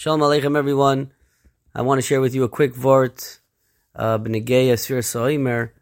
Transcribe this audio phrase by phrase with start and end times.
[0.00, 1.12] Shalom Aleichem, everyone.
[1.74, 3.38] I want to share with you a quick vort,
[3.94, 5.72] uh, B'negeya Soimer,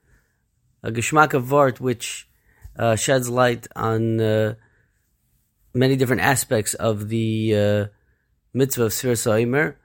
[0.83, 2.28] a geschmack of vort which
[2.76, 4.54] uh, sheds light on uh,
[5.72, 7.86] many different aspects of the uh,
[8.52, 9.76] mitzvah of Sir Soimer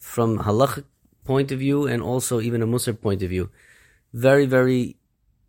[0.00, 0.82] from halachic
[1.24, 3.50] point of view and also even a Musar point of view.
[4.12, 4.96] Very, very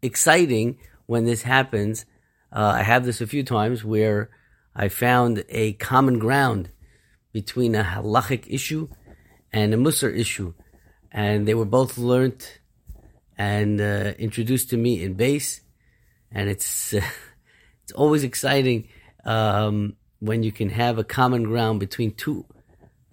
[0.03, 0.77] exciting
[1.07, 2.05] when this happens.
[2.51, 4.29] Uh, I have this a few times where
[4.75, 6.69] I found a common ground
[7.41, 8.83] between a halachic issue
[9.53, 10.55] and a Musar issue.
[11.11, 12.61] And they were both learnt
[13.37, 15.61] and uh, introduced to me in base.
[16.31, 17.01] And it's, uh,
[17.83, 18.87] it's always exciting
[19.23, 22.43] um, when you can have a common ground between two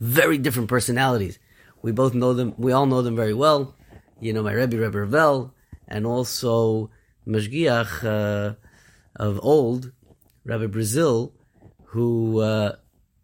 [0.01, 1.39] very different personalities.
[1.83, 3.77] We both know them, we all know them very well.
[4.21, 5.53] You know, my Rebbe, Rebbe Ruvel,
[5.87, 6.89] and also
[7.29, 8.55] Mashgiach uh,
[9.17, 9.93] of old,
[10.47, 11.35] Rabbi Brazil,
[11.93, 12.77] who uh,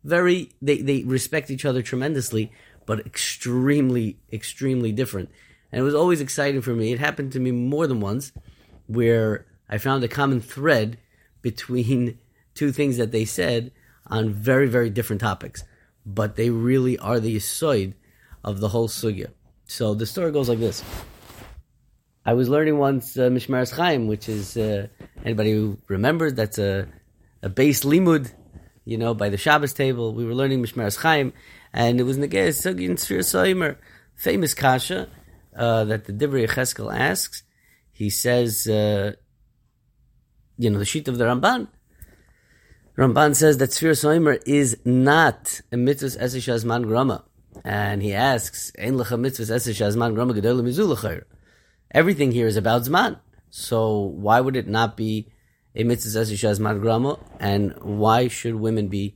[0.04, 2.52] very they, they respect each other tremendously,
[2.86, 5.30] but extremely, extremely different.
[5.72, 6.92] And it was always exciting for me.
[6.92, 8.32] It happened to me more than once
[8.86, 10.98] where I found a common thread
[11.42, 12.18] between
[12.54, 13.72] two things that they said
[14.06, 15.62] on very, very different topics.
[16.04, 17.94] But they really are the side
[18.42, 19.30] of the whole sugya.
[19.66, 20.82] So the story goes like this.
[22.24, 24.88] I was learning once uh, Mishmeres Chaim, which is uh,
[25.24, 26.88] anybody who remembers that's a
[27.42, 28.32] a base limud
[28.90, 30.12] you know, by the Shabbos table.
[30.14, 31.32] We were learning Mishmeres Chaim,
[31.72, 33.76] and it was Negeh Sugin Sfir Soimer,
[34.16, 35.08] famous kasha
[35.56, 37.44] uh, that the Divrei Cheskel asks.
[37.92, 39.12] He says, uh,
[40.58, 41.68] you know, the sheet of the Ramban.
[42.98, 47.22] Ramban says that Sfir Soimer is not a mitzvah esish azman grama.
[47.64, 51.20] And he asks, Ein lecha mitzvah grama
[51.92, 53.20] Everything here is about zman.
[53.50, 55.30] So why would it not be
[55.74, 59.14] a mitzvah says has grama, and why should women be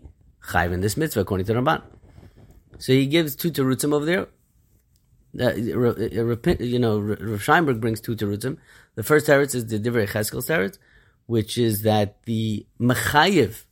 [0.49, 1.83] chayv in this mitzvah according to Ramban?
[2.79, 4.29] So he gives two terutzim over there.
[5.39, 8.59] Uh, you know, Rav Scheinberg brings two terutzim.
[8.95, 10.79] The first teretz is the Divrei Cheskel teretz,
[11.27, 13.65] which is that the mechayiv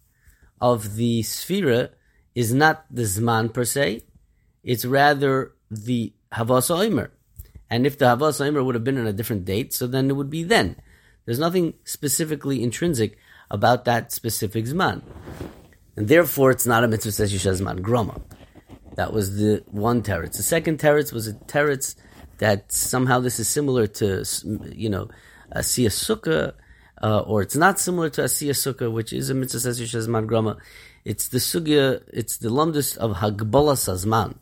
[0.61, 1.91] of the sphira
[2.35, 4.03] is not the zman per se;
[4.65, 7.11] it's rather the havas oimer.
[7.71, 10.15] And if the havas oimer would have been on a different date, so then it
[10.15, 10.77] would be then.
[11.25, 13.17] There's nothing specifically intrinsic
[13.51, 15.03] about that specific Zman.
[15.97, 18.21] And therefore, it's not a mitzvah says Yisha Zman Groma.
[18.97, 20.37] That was the one teretz.
[20.37, 21.95] The second teretz was a teretz
[22.39, 24.25] that somehow this is similar to,
[24.75, 25.09] you know,
[25.55, 26.55] Asiya Sukkah,
[27.03, 30.27] uh, or it's not similar to Asiya Sukkah, which is a mitzvah says Yisha Zman
[30.27, 30.57] Groma.
[31.05, 34.37] It's the sugya, it's the lumdus of Hagbala Sazman,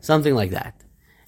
[0.00, 0.74] something like that.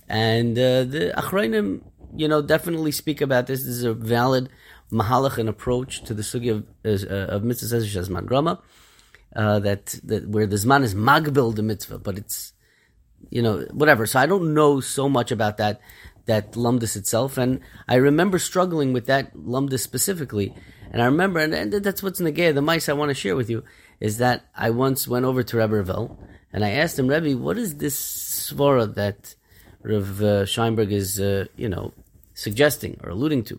[0.08, 1.82] And uh, the Achrayim,
[2.14, 3.60] you know, definitely speak about this.
[3.60, 4.50] This is a valid
[4.92, 8.60] mahalach and approach to the sugi of, uh, of mitzvah says Shazman Grama,
[9.34, 12.52] uh, that, that where the zman is magbil the mitzvah, but it's,
[13.30, 14.06] you know, whatever.
[14.06, 15.80] So I don't know so much about that,
[16.26, 17.36] that lumdus itself.
[17.36, 20.54] And I remember struggling with that lumdus specifically.
[20.92, 23.14] And I remember, and, and that's what's in the gay, the mice I want to
[23.14, 23.64] share with you,
[23.98, 26.16] is that I once went over to Rebbe Ruvel,
[26.52, 29.34] and I asked him, Rebbe, what is this svara that
[29.82, 31.92] Rav uh, Scheinberg is, uh, you know,
[32.34, 33.58] suggesting or alluding to?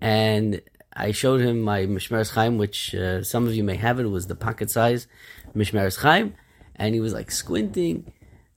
[0.00, 0.60] And
[0.92, 4.04] I showed him my Mishmeres Chaim, which uh, some of you may have it.
[4.04, 5.06] It was the pocket size
[5.54, 6.34] Mishmeres Chaim,
[6.76, 8.12] and he was like squinting,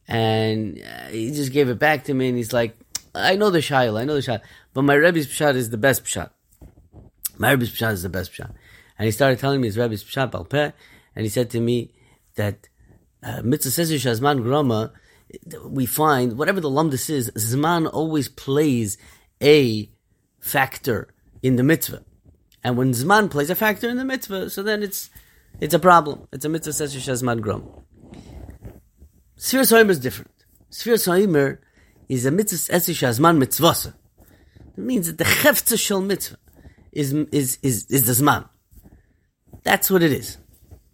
[0.07, 2.75] and uh, he just gave it back to me, and he's like,
[3.13, 4.41] "I know the shayla, I know the shayla,
[4.74, 6.31] but my Rebbe's pshat is the best pshat.
[7.38, 8.53] My Rebbe's pshat is the best pshat."
[8.97, 10.73] And he started telling me his Rebbe's pshat balpeh,
[11.16, 11.94] and he said to me
[12.35, 12.69] that
[13.23, 14.91] uh, mitzvah says Shazman Grama,
[15.63, 18.97] we find whatever the lumdus is, Zman always plays
[19.41, 19.90] a
[20.40, 22.03] factor in the mitzvah.
[22.63, 25.09] And when Zman plays a factor in the mitzvah, so then it's
[25.59, 26.28] it's a problem.
[26.31, 27.68] It's a mitzvah says Zman Grom.
[29.38, 30.31] Sfir Soimer is different.
[30.72, 31.57] Sfir Soimer
[32.07, 33.96] is a mitzvah says Zman mitzvah.
[34.78, 36.38] It means that the chefza shel mitzvah
[36.91, 38.47] is, is, is, is the Zman.
[39.63, 40.38] That's what it is.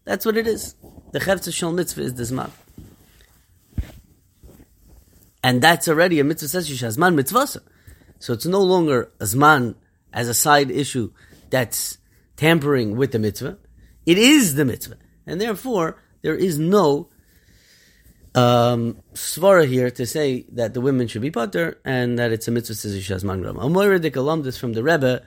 [0.06, 0.76] That's what it is.
[1.12, 2.52] The chefza shel mitzvah is the Zman.
[5.44, 7.48] And that's already a mitzvah says Zman mitzvah.
[8.20, 9.76] So it's no longer a Zman
[10.18, 11.12] as a side issue
[11.52, 12.00] that's
[12.38, 13.56] tampering with the mitzvah.
[14.06, 14.98] It is the mitzvah.
[15.28, 17.10] And therefore, there is no
[18.34, 18.82] um,
[19.14, 22.74] svara here to say that the women should be putter and that it's a mitzvah
[22.74, 23.58] says Shazman Gram.
[23.58, 25.22] Amoyredik alumdus from the Rebbe,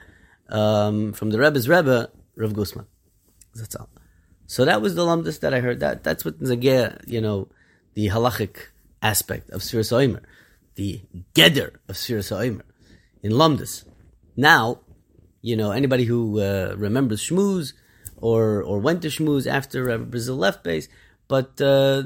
[0.49, 2.87] um, from the Rebbe's Rebbe, Rav Gustman.
[3.55, 3.89] That's all.
[4.47, 5.79] So that was the lumdus that I heard.
[5.79, 7.47] That that's what Zageh, you know,
[7.93, 8.55] the halachic
[9.01, 10.23] aspect of Sfir Soimer,
[10.75, 11.01] the
[11.33, 12.63] geder of Sfir Soimer
[13.23, 13.85] in lumdus.
[14.35, 14.79] Now,
[15.41, 17.73] you know, anybody who uh, remembers Shmooze
[18.17, 20.87] or or went to Shmooze after uh, Brazil left base,
[21.27, 22.03] but uh,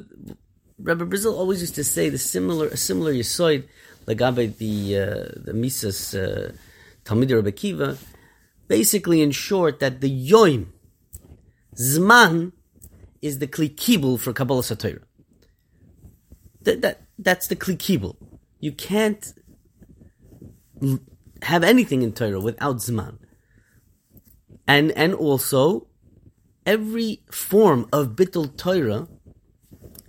[0.79, 3.65] Rabbi Brazil always used to say the similar a similar yisoid
[4.07, 6.51] lagabe the uh, the misas uh,
[7.03, 7.97] Talmid Rabbi Kiva.
[8.67, 10.67] Basically, in short, that the yoim
[11.75, 12.51] zman
[13.21, 15.03] is the kli for Kabbalah Satira.
[16.61, 18.15] That, that that's the kli
[18.59, 19.33] You can't
[21.41, 23.17] have anything in Torah without zman.
[24.67, 25.87] And and also
[26.65, 29.07] every form of bittul Torah,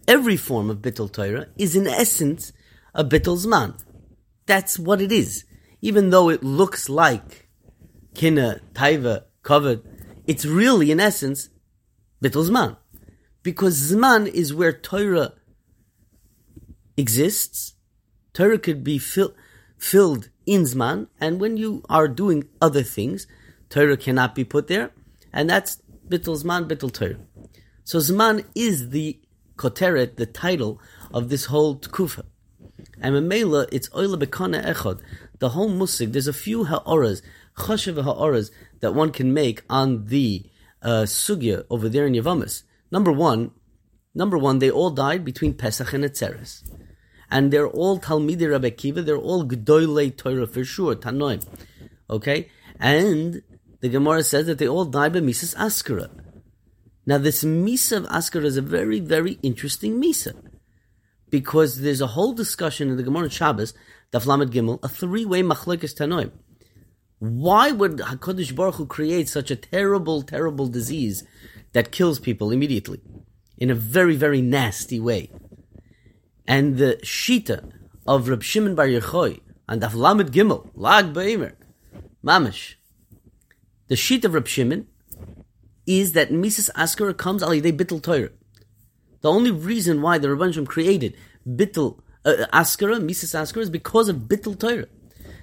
[0.08, 2.52] every form of bittul Torah is in essence
[2.94, 3.78] a bittul zman.
[4.46, 5.44] That's what it is.
[5.82, 7.48] Even though it looks like
[8.14, 9.82] kina, taiva, covered,
[10.26, 11.50] it's really in essence
[12.22, 12.76] bittul zman.
[13.42, 15.34] Because zman is where Torah
[16.96, 17.74] exists.
[18.32, 19.34] Torah could be fill,
[19.78, 23.26] filled in zman, and when you are doing other things,
[23.68, 24.90] Torah cannot be put there,
[25.32, 27.18] and that's bittul zman, bittul Torah.
[27.84, 29.18] So zman is the
[29.56, 30.80] koteret, the title
[31.12, 32.24] of this whole tkufa.
[33.00, 35.00] And Mamela, it's oila bekana echad.
[35.38, 37.22] The whole musig, there's a few ha'oras,
[37.58, 38.50] chashav ha'oras,
[38.80, 40.46] that one can make on the
[40.82, 42.62] uh, sugya over there in Yavamas.
[42.90, 43.50] Number one,
[44.14, 46.62] number one, they all died between Pesach and Etzeres.
[47.30, 51.44] And they're all Talmidei Rabbi Kiva, they're all Gdoilei Torah for sure, Tanoim.
[52.08, 52.48] Okay?
[52.78, 53.42] And
[53.80, 56.10] the Gemara says that they all died by Mises Askara.
[57.04, 60.34] Now, this Misa of Askara is a very, very interesting Misa.
[61.30, 63.74] Because there's a whole discussion in the Gemara Shabbos,
[64.12, 66.32] Daf Lamed Gimel, a three-way machlekes Tanoim.
[67.18, 71.24] Why would HaKadosh Baruch Hu create such a terrible, terrible disease
[71.72, 73.00] that kills people immediately?
[73.56, 75.30] In a very, very nasty way.
[76.48, 77.70] And the Shita
[78.06, 81.54] of Reb Shimon Bar Yochai and Daf Lamed Gimel, Lag Beimer,
[82.24, 82.74] Mamish,
[83.88, 84.86] the sheet of Rab Shimon
[85.86, 88.30] is that Mises Askara comes al yidei bittul Torah.
[89.20, 91.16] The only reason why the Rabbanishim created
[91.48, 94.86] Bittel uh, Askara, Mises Askara, is because of Bittel Torah.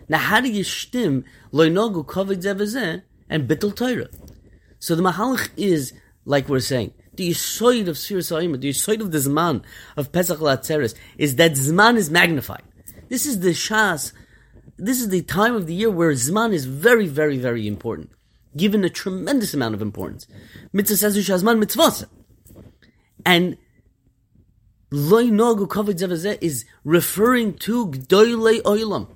[0.10, 1.24] Now, how do you shtim
[1.54, 4.10] loinogu kovid and Bittel Torah?
[4.80, 5.94] So the Mahalach is,
[6.26, 9.64] like we're saying, the Yisoid of Sfir Sa'ima, the Yisoid of the Zman
[9.96, 12.64] of Pesach Latzeres, is that Zman is magnified.
[13.10, 14.14] This is the Shas,
[14.78, 18.12] this is the time of the year where Zman is very, very, very important
[18.56, 20.28] given a tremendous amount of importance.
[20.72, 22.08] Mitzvah says Shazman mitzvah.
[23.26, 23.58] And
[24.92, 29.08] loy nogu kavod is referring to gdoilei oilam.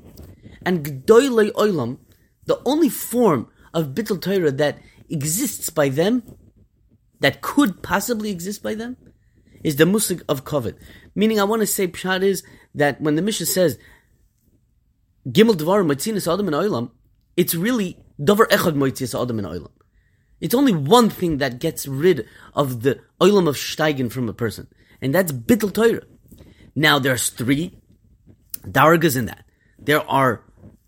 [0.66, 1.98] And gdoilei oilam,
[2.46, 4.80] the only form of bittul Torah that
[5.10, 6.24] exists by them,
[7.20, 8.98] that could possibly exist by them,
[9.64, 10.78] is the musik of kavod.
[11.16, 12.44] Meaning, I want to say pshat is
[12.76, 13.78] that when the Mishnah says
[15.28, 16.92] gimel dvar matzinas adam and oilam,
[17.36, 19.72] it's really Davar echad moitzias adam in oilam.
[20.42, 24.68] It's only one thing that gets rid of the oilam of steigen from a person,
[25.02, 26.06] and that's bittul Torah.
[26.76, 27.78] Now there's three
[28.64, 29.46] dargas in that.
[29.80, 30.44] There are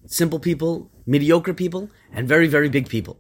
[0.06, 3.18] simple people, mediocre people, and very, very big people.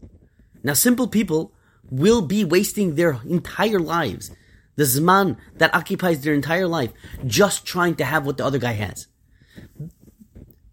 [0.63, 1.53] Now simple people
[1.89, 4.31] will be wasting their entire lives,
[4.75, 6.91] the zman that occupies their entire life,
[7.25, 9.07] just trying to have what the other guy has.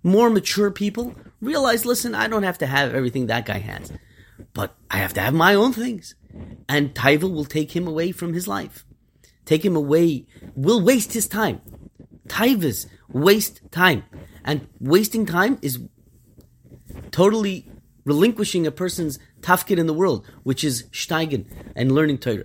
[0.03, 3.93] More mature people realize, listen, I don't have to have everything that guy has,
[4.53, 6.15] but I have to have my own things.
[6.69, 8.85] And Taiva will take him away from his life.
[9.45, 11.61] Take him away, will waste his time.
[12.29, 14.05] Taivas waste time.
[14.45, 15.81] And wasting time is
[17.11, 17.69] totally
[18.05, 21.43] relinquishing a person's tafkid in the world, which is steigen
[21.75, 22.45] and learning Torah.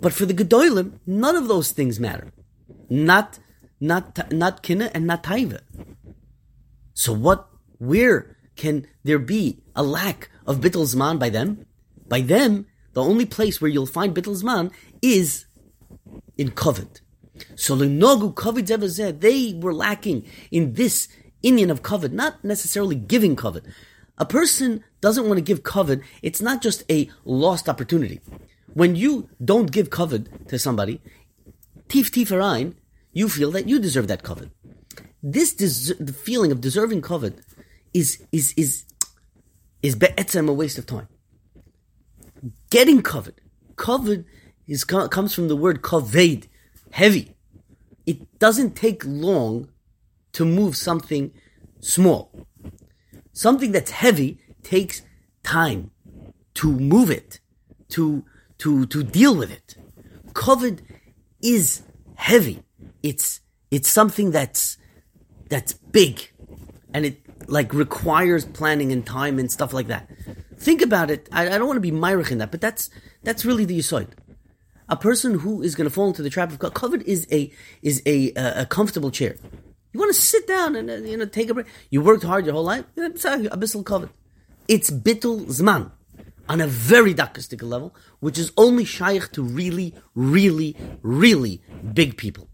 [0.00, 2.32] But for the Gedolim, none of those things matter.
[2.90, 3.38] Not,
[3.80, 5.60] not, not kina and not taiva.
[6.94, 11.66] So what where can there be a lack of bittul zman by them?
[12.08, 15.46] By them, the only place where you'll find bittul zman is
[16.38, 17.02] in covet.
[17.54, 21.08] So lenogu zevazeh, they were lacking in this
[21.42, 23.64] Indian of covet, not necessarily giving covet.
[24.18, 28.20] A person doesn't want to give covet, it's not just a lost opportunity.
[28.72, 31.00] When you don't give covet to somebody,
[31.88, 32.74] tif tifarain,
[33.12, 34.50] you feel that you deserve that covet.
[35.22, 37.40] This des- the feeling of deserving covet
[37.92, 38.84] is is is
[39.82, 41.08] is be'etzem a waste of time.
[42.70, 43.40] Getting covered,
[43.76, 44.24] covered
[44.66, 46.48] is comes from the word kaved,
[46.90, 47.34] heavy.
[48.06, 49.68] It doesn't take long
[50.32, 51.32] to move something
[51.80, 52.46] small.
[53.36, 55.02] Something that's heavy takes
[55.42, 55.90] time
[56.54, 57.40] to move it,
[57.90, 58.24] to
[58.62, 59.76] to to deal with it.
[60.32, 60.80] Covid
[61.42, 61.82] is
[62.14, 62.62] heavy.
[63.02, 64.78] It's it's something that's
[65.50, 66.32] that's big,
[66.94, 67.16] and it
[67.46, 70.08] like requires planning and time and stuff like that.
[70.56, 71.28] Think about it.
[71.30, 72.88] I, I don't want to be myrich in that, but that's
[73.22, 74.08] that's really the yisoid.
[74.88, 76.58] a person who is going to fall into the trap of.
[76.58, 77.52] Kavod is a
[77.82, 79.36] is a, a comfortable chair.
[79.96, 81.68] You want to sit down and uh, you know take a break.
[81.88, 82.84] You worked hard your whole life.
[82.98, 84.10] Abyssal kavod.
[84.68, 85.90] It's bittul zman
[86.50, 91.62] on a very darkistic level, which is only shaykh to really, really, really
[91.94, 92.46] big people.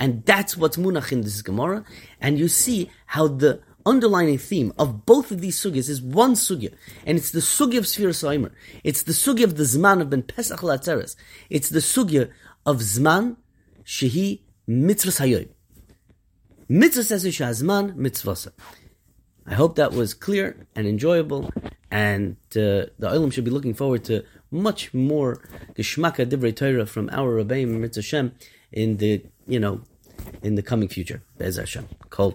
[0.00, 1.84] And that's what's munach in this Gemara.
[2.20, 6.74] And you see how the underlining theme of both of these sugyas is one sugya,
[7.06, 8.50] and it's the sugya of Sfir Saimer.
[8.82, 11.14] It's the sugya of the Zman of Ben Pesach Latzeres.
[11.48, 12.32] It's the sugya
[12.66, 13.36] of Zman
[13.84, 15.48] Shehi Mitzvah Hayoy.
[16.72, 18.50] Mitzvah says Shazman Mitzvah.
[19.46, 21.52] I hope that was clear and enjoyable,
[21.90, 27.10] and uh, the Olam should be looking forward to much more Geshmaka Divrei Torah from
[27.12, 28.32] our Rabbeim Mitzvah Shem
[28.72, 29.82] in the you know
[30.42, 31.22] in the coming future.
[31.36, 31.90] Bez Hashem.
[32.08, 32.32] Kol